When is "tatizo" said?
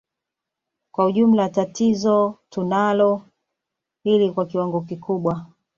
1.65-3.23